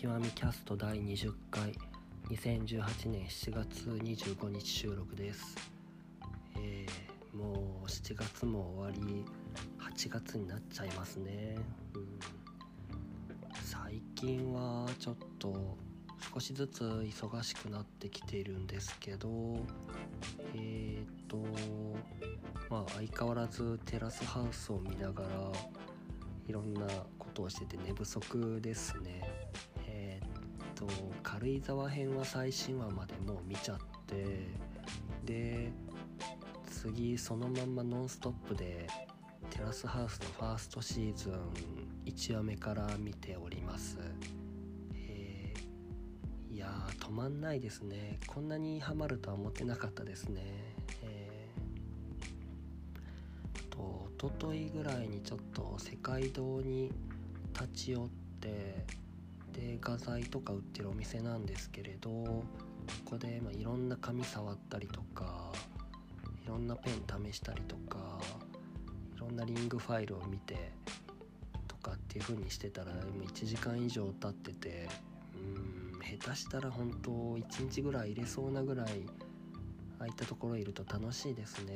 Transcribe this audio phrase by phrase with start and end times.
[0.00, 1.74] 極みキャスト第20回。
[2.30, 5.56] 2018年7月25日収録です、
[6.56, 9.24] えーもう7月も終わり
[9.96, 11.56] 8月になっちゃいますね、
[11.94, 12.18] うん、
[13.64, 15.76] 最近はちょっと
[16.32, 19.56] 少しずつ忙しくなってきているんですけど
[20.54, 21.38] えっ、と
[22.70, 25.28] まあ相変わらずテラスハウスを見ながら
[26.48, 26.86] いろんな
[27.18, 29.20] ことをしてて寝不足ですね、
[30.78, 30.86] と
[31.24, 34.46] 軽井沢編は最新話までもう見ちゃって
[35.24, 35.72] で
[36.70, 38.86] 次そのまんまノンストップで
[39.50, 41.32] テラスハウスのファーストシーズン
[42.06, 43.98] 1話目から見ております、
[44.94, 48.18] えーいやー止まんないですね。
[48.26, 50.42] こんなにハマるとは思ってなかったですね。
[51.02, 56.90] えーと一昨日ぐらいにちょっと世界堂に
[57.52, 58.08] 立ち寄っ
[58.40, 58.84] て
[59.58, 62.44] で画材とか売ってるお店なんですけれどこ
[63.04, 65.52] こで、まあ、いろんな紙触ったりとか
[66.44, 68.20] いろんなペン試したりとか
[69.16, 70.72] いろんなリングファイルを見て
[71.66, 74.88] とかっていう風にしてたらもう1時間以上経ってて
[75.34, 78.86] うん下手したら本当1日ぐらい入れそうなぐらい
[79.98, 81.74] 空いたところいると楽しいですね。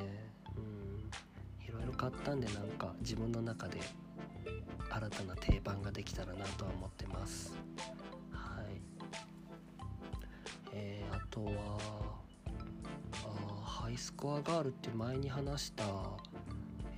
[0.55, 1.09] うん
[1.67, 3.79] いろいろ買ったんでなんか自分の中で
[4.95, 7.55] 新たな定番ができたらなとは思ってます。
[8.31, 8.81] はい。
[10.71, 11.51] えー、あとは
[13.25, 15.83] あハイスコアガールって前に話した、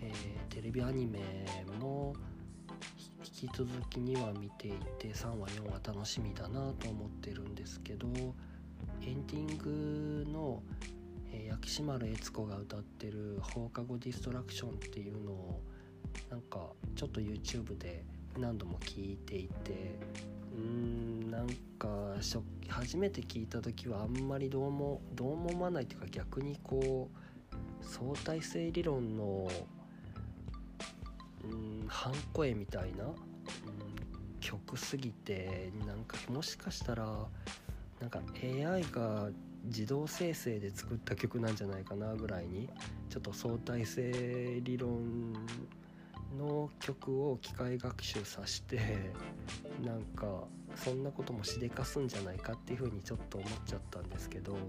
[0.01, 1.19] えーテレビアニメ
[1.81, 2.13] も
[3.25, 8.07] 引き続きには見ていて3話4話楽しみだなと思ってるんですけど
[9.01, 10.63] エンディングの、
[11.31, 15.61] えー薬師丸悦子が歌ってる「放課後ディストラクション」っていうのを
[16.29, 16.59] なんか
[16.95, 18.03] ちょっと YouTube で
[18.37, 19.97] 何度も聞いていて
[20.53, 29.47] うーんなんか初初めて聞いた時はあんまりどうもどうも思わないっていうか逆にこう相対性理論の
[31.43, 33.05] うん半声みたいな、
[34.39, 37.27] 曲すぎてなんかもしかしたら
[37.99, 39.29] なんか AI が
[39.65, 42.69] 自動生成で作った曲なんじゃないかなぐらいに
[43.09, 45.33] ちょっと相対性理論
[46.37, 48.79] の曲を機械学習させて
[49.85, 50.43] なんか
[50.75, 54.59] そんなこともしでかすんじゃないかっていうふうにちょっと思っちゃったんですけどうんっ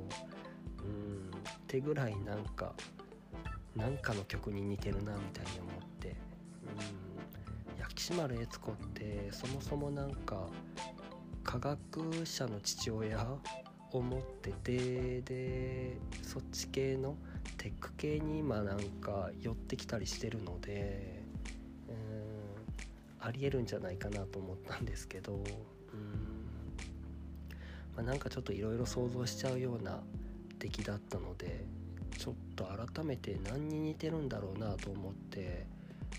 [1.66, 2.74] てぐらいなんか
[3.74, 10.46] なんかの曲に似てるなみたいに思ってうん薬師丸悦子ってそもそもなんか
[11.44, 13.26] 科学者の父親
[13.92, 17.16] を持っててでそっち系の
[17.56, 21.25] テック系に今なんか寄ってきたりしてるので
[23.26, 25.44] ありえるんじゃないかなと思ったんですけどうん、ま
[27.98, 30.00] あ、なんかちょっといろいろ想像しちゃうような
[30.60, 31.64] 出来だったので
[32.16, 35.66] ちょっと改めて何に似てるんだろうなと思って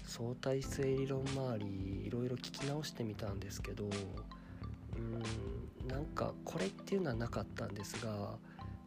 [0.05, 8.35] 相対性理論周りいろいろ聞き直してみたんですけどうんなんかこれっていうのはなかったんですが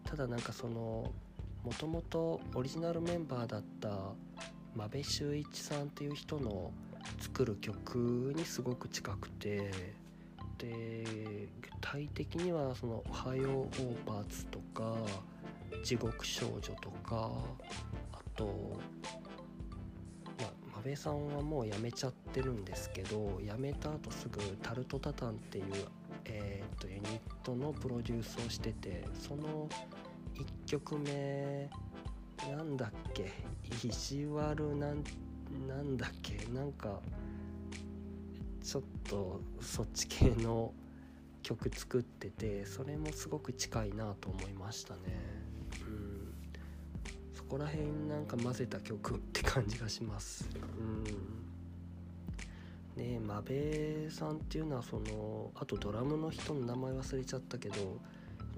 [0.04, 1.10] ただなんかその
[1.64, 3.88] もともとオリジナルメンバーだった
[4.76, 6.70] 真部修一さんっていう人の
[7.18, 9.70] 作る曲にすごく近くて
[10.58, 14.94] で具体的にはその「おはようオーパーツ」とか
[15.82, 17.30] 「地獄少女」とか
[18.12, 18.78] あと
[20.38, 25.64] まあ真部さんはもう辞めちゃってるんですけど辞めた後すぐタルトタタンっていう、
[26.26, 29.68] えー、とユニットのプロデュースをしててその
[30.34, 31.70] 1曲目
[32.48, 33.32] なんだっけ
[33.82, 35.02] 意地悪なん
[35.68, 36.46] なんだっけ？
[36.52, 37.00] なんか
[38.62, 40.72] ちょっとそっち系の
[41.42, 45.00] 曲作っててそれもすごく近いなと思いましたね。
[45.86, 46.34] うん。
[47.34, 50.48] そこら辺なんか混ぜた曲って感じがします。
[50.78, 51.04] うん。
[52.96, 57.98] で真部さんっていうのはそのあとドラムの人の名前忘れちゃったけどこ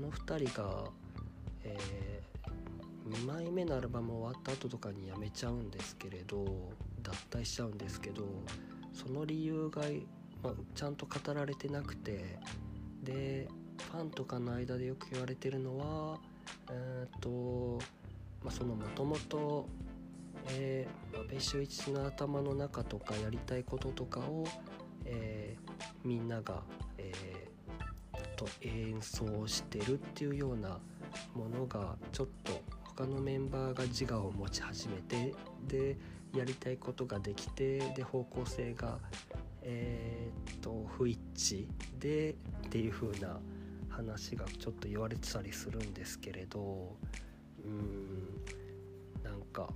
[0.01, 0.91] の2人が、
[1.65, 2.22] え
[3.13, 6.73] 2枚目のアルバム終わった後とかに辞めちゃうんですけれど
[7.03, 8.25] 脱退しちゃうんですけど
[8.93, 9.83] その理由が、
[10.43, 12.39] まあ、ちゃんと語られてなくて
[13.03, 13.49] で
[13.91, 16.19] ファンとかの間でよく言われてるのは
[16.71, 17.79] えーっと、
[18.43, 19.69] まあ、そのもともと
[20.49, 24.45] えー、安倍修一の頭の中とかやりたいこととかを、
[25.05, 25.73] えー
[26.05, 26.63] みんなが、
[26.99, 27.53] えー
[28.37, 30.79] と演奏してるっていうような
[31.35, 32.62] ものがちょっと
[32.97, 35.35] 他のメンバーが自我を持ち始めて
[35.67, 35.97] で
[36.35, 38.99] やりたいことができてで方向性が、
[39.63, 41.67] えーっと不一致
[41.99, 42.35] でっ
[42.71, 43.39] ていう風な
[43.89, 46.97] 話がちょっと言われてたりするんですけれど
[47.65, 48.43] うん
[49.23, 49.69] なんか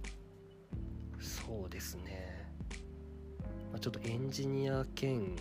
[1.20, 2.50] そうですね、
[3.70, 5.36] まあ、ちょっとエンジニア兼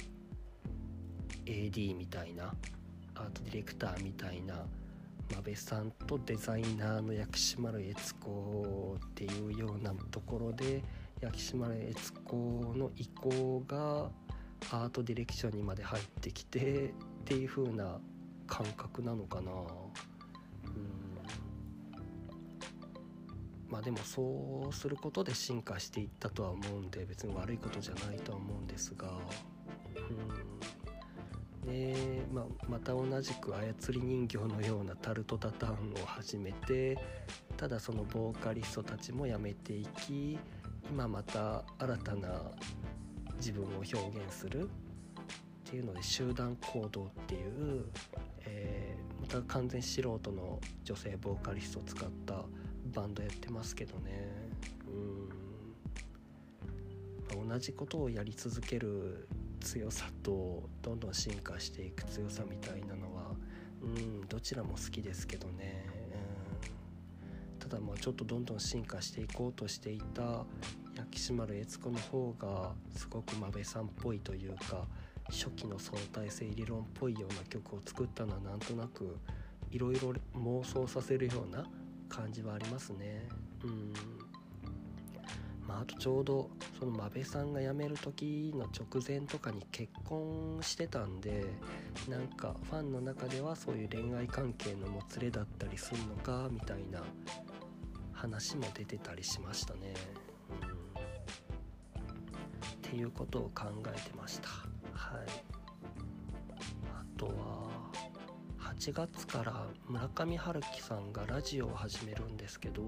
[1.45, 2.54] AD みたいな
[3.16, 4.66] アートディレクターみたいな
[5.31, 10.83] 真部さんとデザイナーの薬師丸悦子っていうようなところで
[11.22, 14.12] 薬師丸悦子の意向が
[14.72, 16.92] アートディレクションにまで入ってきてっ
[17.25, 18.00] ていう風な
[18.48, 19.51] 感覚なのかな。
[19.51, 19.66] うん。
[23.68, 29.10] まあでもそうすることで進化していったとは思うんで別に悪いことじゃないとは思うんですが。
[31.75, 31.94] で、
[32.33, 36.98] まあ、また同じく操り人形のようなタルトタタンを始めて
[37.57, 40.39] ただそのボーカリストたちも辞めていき
[40.89, 42.30] 今また新たな
[43.38, 44.00] 自分を表現
[44.30, 44.68] するっ
[45.66, 47.86] ていうので集団行動っていう、
[48.45, 52.45] えー、また完全素人の女性ボーカリストを使った
[52.94, 54.30] バンドやってますけどね。
[54.88, 54.92] う
[57.44, 57.50] ん。
[57.50, 59.28] 同じことをやり続ける
[59.65, 63.31] 強さとどんどん進化していく強さみたいなのは
[63.81, 65.88] うんどちらも好きですけどね、
[67.51, 70.45] うん、ただまあちょっとどんどん進化していこうとしていた
[70.95, 74.85] 薬師丸悦子の方がすごく真部さんっぽいというか
[75.29, 79.18] 初期の相対性理論っぽいような曲を作ったのはなんとなく
[79.71, 81.65] いろいろ妄想させるような
[82.07, 83.27] 感じはありますね。
[83.63, 84.14] うん。
[85.77, 86.50] あ、あとちょうど
[86.80, 91.45] その真部さんが辞める時の直前とかに結婚してたんで
[92.10, 97.01] なんかファンの中ではそういう恋愛関係のもつれだったりするのかみたいな
[98.13, 99.94] 話も出てたりしましたね。
[100.62, 101.01] うん、っ
[102.81, 104.50] ていうことを考えてました。
[104.94, 105.56] はい
[106.94, 107.66] あとは
[108.75, 112.81] 8月から村上春樹さんがラジオを始めるんですけど、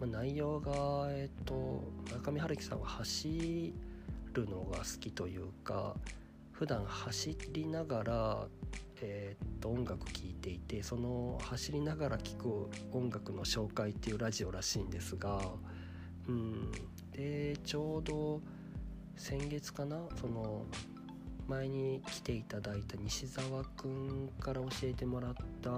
[0.00, 3.74] ま、内容がえっと村上春樹さんは走
[4.32, 5.94] るのが好きというか
[6.52, 8.46] 普段走りながら
[9.02, 15.40] えー、っと音楽聴いていてその走りながら聴く音楽の紹介っていうラジオらしいんですが、
[16.28, 16.70] うん、
[17.12, 18.40] でちょうど
[19.16, 20.64] 先月かなその
[21.48, 25.70] 前に来ていただいた西澤くんから教えてもらった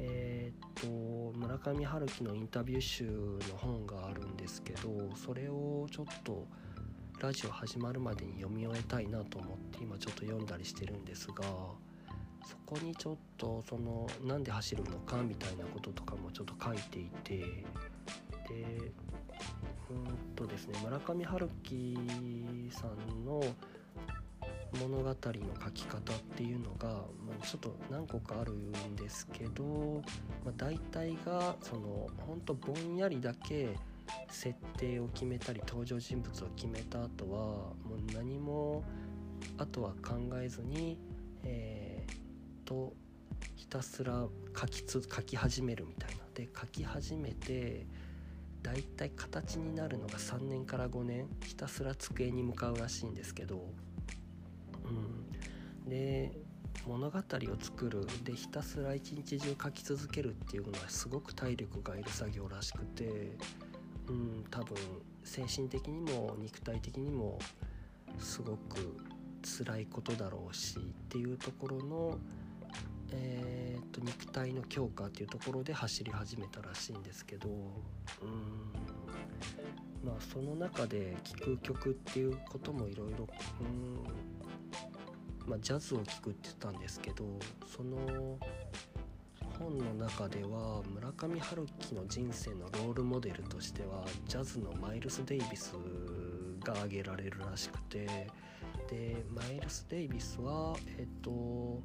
[0.00, 6.44] えー、っと村上春樹のインタビュー集の本があるんですけどそれをちょっと
[7.20, 11.44] ラジオ始まるまでに読み終えたいなと思って今ちょっと読んだりしてるんですが
[12.44, 17.44] そこにちょっとそのなんで走るのかみたいなこととかもちょっと書いていてで
[19.88, 21.96] うんとですね村上春樹
[22.72, 23.40] さんの
[24.80, 30.02] 物語の書き方っていうのが、まあ、ちょっと何個かあるんですけど、
[30.44, 33.76] まあ、大体がそのほんとぼんやりだけ
[34.30, 38.82] 設定を決めたり登場人物を決めた後はもう何も
[39.58, 40.98] あとは考えずに
[41.44, 42.92] えー、と
[43.56, 44.26] ひたすら
[44.58, 46.22] 書きつ書き始めるみたいな。
[46.34, 47.86] で書き始めて
[48.62, 53.66] だいたい形になるのが3年から5年ひたすら机に向かうらしいんですけど
[55.84, 56.32] うん、で
[56.86, 57.22] 物語を
[57.60, 58.06] 作る。
[58.24, 63.36] でひたすら一日中書き続けるっていうのはすごく体力がいる作業らしくて、
[64.08, 64.76] うん、多分
[65.24, 67.38] 精神的にも肉体的にも
[68.18, 68.96] すごく
[69.42, 72.18] 辛いことだろうしっていうところの、
[73.10, 77.58] えーと、肉体の強化っていうところで走り始めたらしいんですけど、うん、
[80.04, 83.28] まあその中で聴く曲っていうこともいろいろ
[85.46, 87.24] まあ、ジャズを聴くって言ったんですけど
[87.66, 88.38] その
[89.58, 95.74] 本の中では村上春樹の人生のロールモデルとしてはジャズのマイルス・デイビス
[96.64, 98.06] が挙げられるらしくて
[98.88, 101.80] でマイルス・デイビスはえっと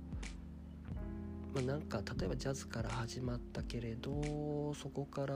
[1.54, 5.36] まあ、なんか例えばジャズから始まったけれどそこから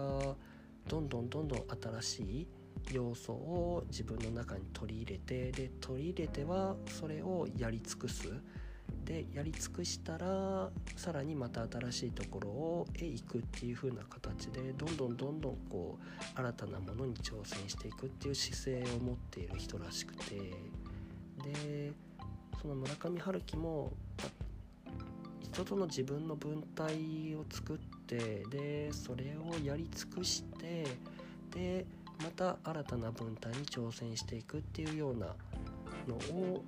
[0.88, 1.64] どんどんどんどん
[2.02, 2.48] 新しい
[2.92, 8.28] 要素を自分の中に取り入れてで取り入れてはそれをやり尽くす。
[9.06, 20.36] でやり尽くしたらさらにまた新しいところをへ行くっていう風な形でどんどんどんどんこう新たなものに挑戦していくっていう姿勢を持っている人らしくて。
[21.44, 21.94] で
[22.62, 23.92] その村上春樹も
[25.40, 30.86] 人との自分の文体を作ってでそれをやり尽くして
[31.52, 31.86] で
[32.24, 35.28] また新たな文体に挑戦していくっていうような
[36.08, 36.64] のを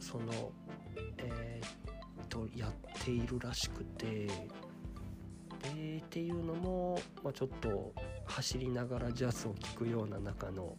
[0.00, 0.52] その、
[1.18, 4.26] えー、とやっているらしくて
[5.74, 7.92] でっていうのも、まあ、ちょっと
[8.26, 10.76] 走りながらジャズを聴くような中の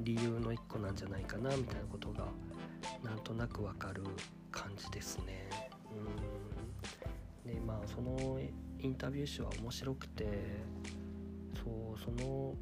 [0.00, 2.26] 理由の一個なんじゃないかなみたいなことが
[3.02, 4.02] なんとなくわかる
[4.50, 5.48] 感じですね。
[7.44, 8.40] うんでまあその
[8.80, 10.24] インタビュー集は面白くて
[11.62, 12.54] そうその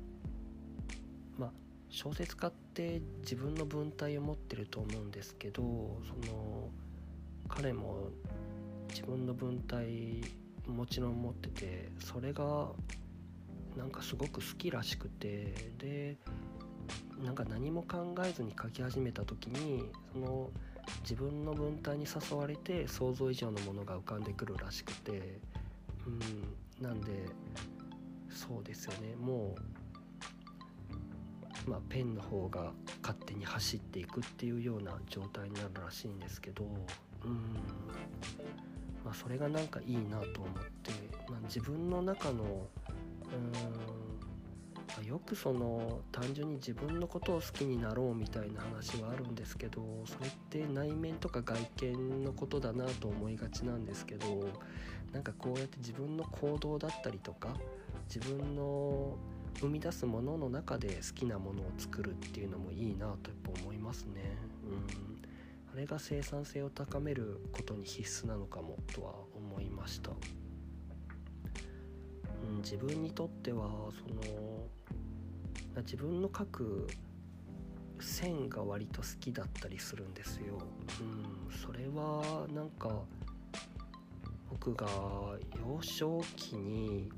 [1.94, 6.68] 小説家って自分の文体を持ってると思うんですけどその
[7.48, 8.08] 彼も
[8.88, 10.20] 自分の文体
[10.66, 12.70] もちろん持っててそれが
[13.78, 16.16] なんかすごく好きらしくてで
[17.24, 20.50] なんか何も考えずに書き始めた時にその
[21.02, 25.38] 自分の文体に誘われて想像以上のものが浮かんでくるらしくて
[26.08, 26.10] う
[26.82, 27.12] んなんで
[28.34, 29.14] そうですよね。
[29.16, 29.73] もう、
[31.66, 36.64] まあ、ペンの方が勝手に走っていくっていうような状態になるらしいんですけど
[37.24, 37.40] うん。
[39.04, 40.90] まあ、それがなんかいいなと思って、
[41.28, 44.04] まあ、自分の中のうん
[45.02, 54.26] よくその単純に自分のことを好きになろうみたいな話はあるんですけどそれって内面とか外見のことだなと思いがちなんですけど
[55.12, 57.56] なんかこうやって自分の行動だったりとか
[58.12, 59.16] 自分の
[59.60, 64.36] 生み出すものの中で好きなものを作るっていうのもいいなとやっぱ思いますね。
[64.64, 65.14] うん。
[65.74, 70.12] あれが生産性を高めることに必須なのかもとは思いました、
[72.48, 74.68] うん、自分にとってはその
[75.78, 76.86] 自分の描く
[77.98, 80.60] 線が割と好きだったりするんですよ、
[81.00, 83.02] うん、それはなんか
[84.50, 84.86] 僕が
[85.56, 87.10] 幼少期に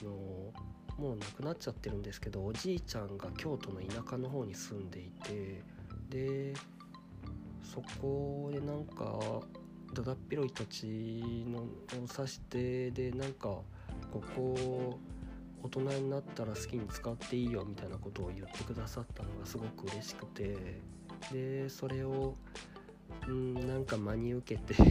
[0.00, 0.50] あの
[0.98, 5.62] もう亡くなっちゃってるんですけどおじいちゃんが京都の田舎の方に住んでいて
[6.10, 6.54] で
[7.62, 9.18] そこでなんか
[9.94, 10.84] だだっ広い土地
[11.46, 13.64] のを指してでなんかこ
[14.34, 14.98] こ
[15.62, 20.80] 大人になったら好きに使っていいよみたいなことを言ってくださったのがすごく嬉しくて
[21.32, 22.36] でそれを
[23.28, 24.82] んなんか真に受けて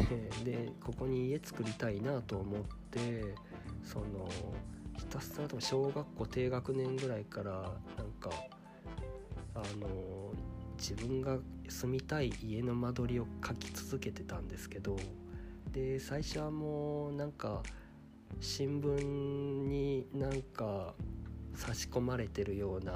[0.43, 2.61] でここに家作りたいなと思っ
[2.91, 3.35] て
[3.83, 4.29] その
[4.97, 8.29] ひたすら小学校低学年ぐらいからなんか
[9.55, 10.33] あの
[10.77, 11.37] 自分が
[11.67, 14.97] 住みたい家の間取りを書き続けてたんですけど
[15.71, 17.61] で最初はもうなんか
[18.39, 20.93] 新聞になんか
[21.53, 22.95] 差し込まれてるような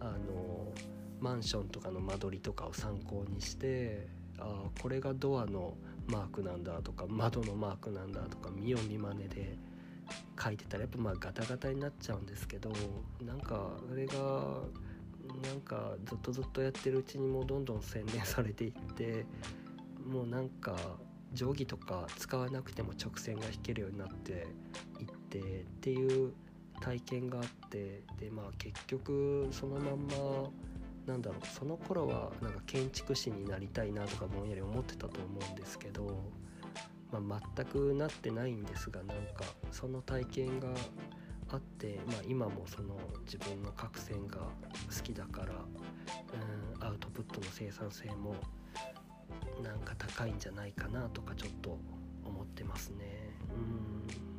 [0.00, 0.72] あの
[1.20, 4.08] マンションとかの間取りとかを参考にして
[4.38, 5.74] ああこれがドアの
[6.08, 9.56] マークなんだとか窓のマークなんだとか見よう見まねで
[10.42, 12.72] 書いてたらやっぱまあガタガタになっちゃうんですけど
[13.24, 14.14] なんかあれが
[15.42, 19.24] なんかずっとずっとやってるうちにもうどんどん洗練されていって
[20.04, 20.76] もうなんか
[21.34, 24.46] 定規とか使わなくても直線が引けるようになって
[25.00, 25.42] いってっ
[25.80, 26.32] ていう
[26.80, 30.50] 体験があってでまあ結局そのまんま
[31.06, 36.22] なんだろうその頃はなんか建築士になりたいなとかぼんやり思ってたと思うんですけど、
[37.12, 40.68] まあ、全くなってないんですがなんかその体験が
[41.50, 48.34] あって、まあ、今もその自分の角線が好きだからうんアウトプットの生産性も
[49.62, 51.78] なんか高いんじゃないかなとかちょっと
[52.24, 53.04] 思ってますね。
[53.54, 54.32] うん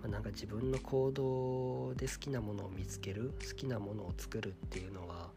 [0.00, 5.30] まあ、なんか自分の行動で好きなものを見つける好きなものを作るっていうのは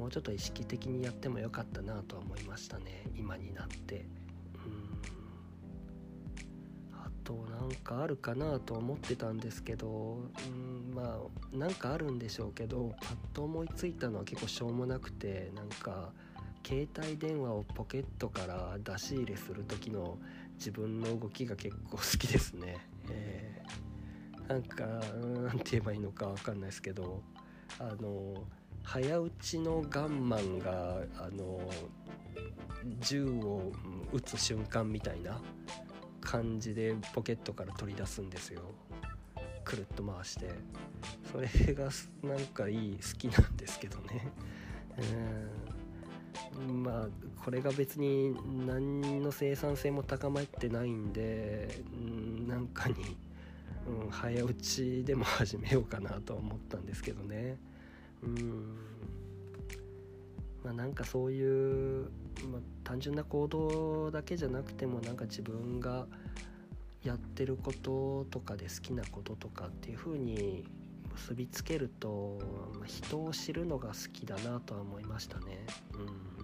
[0.00, 3.04] もうちょっと意識的にやってもよかったなとは思いましたね。
[3.14, 3.96] 今になって。
[3.96, 4.98] うん。
[6.98, 7.10] あ。
[7.22, 10.22] となんかあるかなと思ってたんですけど。
[10.48, 11.20] うんま
[11.52, 12.94] あなんかあるんでしょうけど。
[13.02, 15.52] パッと思いついたのは結構しょうもなくて。
[15.54, 16.14] なんか
[16.66, 20.16] 携帯電話をポケットから出し入れする時の
[20.54, 22.78] 自分の動きが結構好きですね。
[23.10, 24.86] えー、なんか
[25.44, 27.22] 何て言えばいいのか分かんないですけど。
[27.78, 28.34] あの
[28.92, 31.60] 早打ちのガンマンがあの
[32.98, 33.70] 銃を
[34.12, 35.40] 撃つ瞬間みたいな
[36.20, 38.62] 感じでポケットから取り出すんですよ。
[39.64, 40.50] くるっと回して。
[41.30, 41.88] それが
[42.24, 44.26] なんかいい好きなんですけどね。
[46.58, 46.82] うん。
[46.82, 47.08] まあ
[47.44, 48.34] これが別に
[48.66, 53.16] 何の生産性も高まってないんでんなんかに、
[53.86, 57.56] うん、早打ちでも始めようかなと思ったんですけどね。
[58.22, 58.76] うん
[60.64, 62.10] まあなんかそういう
[62.46, 66.06] まあ、単純な行動だけじゃなくてもなんか自分が
[67.04, 70.64] やってることとかで好きなこととかっていう風に
[71.14, 72.38] 結びつけると、
[72.74, 75.66] まあ、人を知るのが好きだなとは思いましたね。
[75.94, 76.40] うん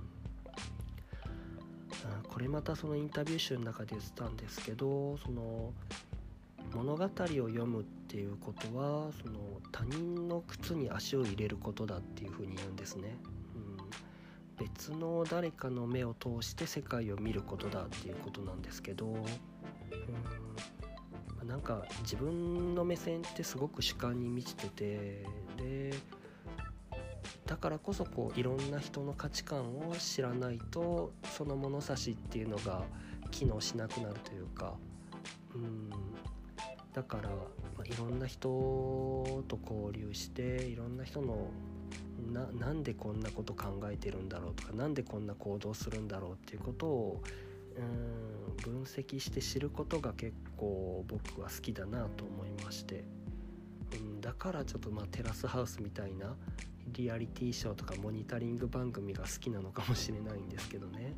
[2.29, 5.73] これまたそのインタビュー集の中で言ってたんですけどその
[6.77, 9.39] 物語を読むっていうことはその
[9.73, 13.17] 他人の靴に足を入れることだっていうふうに言うんですね。
[14.59, 19.17] うん、別の誰かの目を通して世界を見ることだっていうことなんですけど、う
[21.45, 25.25] ん、なんか自分の目線ってすごく主観に満ちてて
[25.57, 25.95] で
[27.47, 32.83] だからこそこういろんな人の価値観を知らないとその物差しっていうのが
[33.31, 34.75] 機能しなくなるというか
[35.55, 36.16] うん。
[36.97, 37.37] だから、ま
[37.83, 38.49] あ、いろんな人
[39.49, 41.51] と交流していろんな人の
[42.33, 47.23] ななんでこんなこと考えてるんだろうとか何でこんな行動するんだろうっていうことを
[47.77, 53.05] うん分析して知ることが結構僕は好きだなと思いまして、
[53.93, 56.35] うん、だからちょっとまあテラスハウスみたいな
[56.87, 61.13] リアリティショーとかモニタリング番組が好きなのかもしれないんですけどね。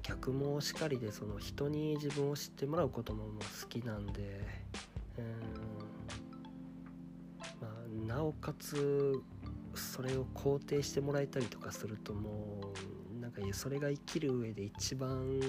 [0.00, 3.24] まあ逆もしかりでその人に自分を知ってもらうことも
[3.62, 4.40] 好きなんで
[5.18, 5.24] うん、
[7.60, 7.68] ま
[8.14, 9.20] あ、なおかつ
[9.74, 12.72] それを肯定してもらえたりとかするとも
[13.18, 15.40] うなんかそれが生きる上で一番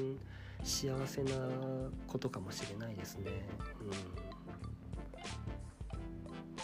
[0.63, 1.31] 幸せな
[2.08, 3.31] ことかもしれないですね。
[3.81, 3.89] うん、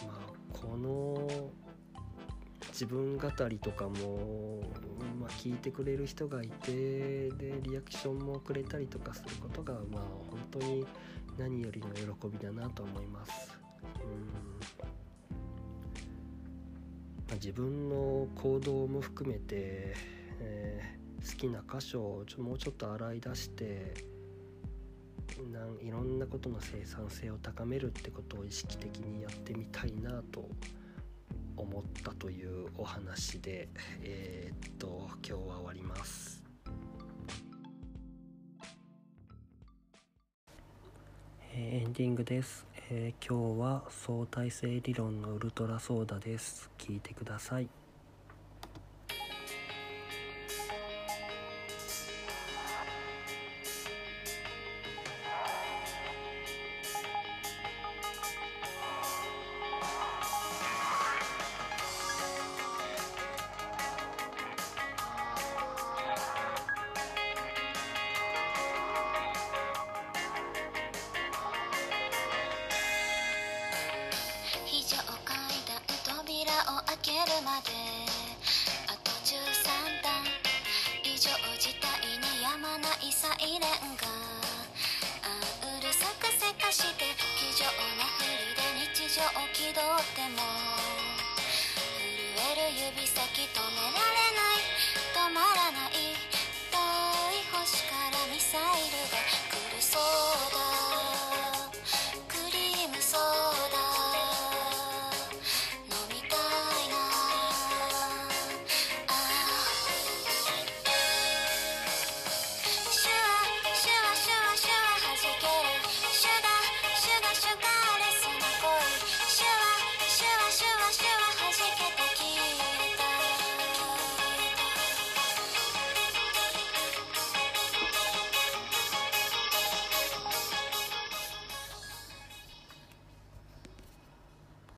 [0.07, 1.51] まあこの
[2.79, 4.61] 自分語りとかも、
[5.19, 10.85] まあ、聞いてくれる人がいてでリアクションもくれたりとかすることがまあ本当に
[11.39, 13.57] 何よりの喜びだなと思います。
[13.81, 14.47] うん
[17.27, 19.95] まあ、自分の行動も含めて、
[20.39, 23.95] えー、好きな箇所をもうちょっと洗い出して
[25.51, 30.47] なんいろんなことの生産性を高めるってことを意識的にやってみたいなと
[31.77, 33.69] 思ったというお話で
[34.01, 36.43] えー、っと今日は終わります。
[41.53, 46.71] えー、エンディングです、えー、今日は相対性理論のウルトラソーダです。
[46.79, 47.69] 聞いてください。